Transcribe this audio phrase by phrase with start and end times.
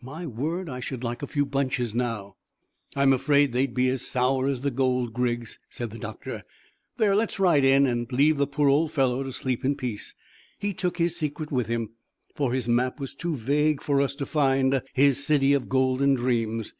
[0.00, 2.36] My word, I should like a few bunches now!"
[2.96, 6.42] "I'm afraid they'll be as sour as the gold, Griggs," said the doctor.
[6.96, 10.14] "There, let's ride on and leave the poor old fellow to sleep in peace.
[10.58, 11.90] He took his secret with him,
[12.34, 16.72] for his map was too vague for us to find his city of golden dreams.